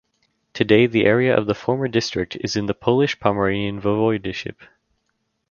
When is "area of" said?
1.05-1.45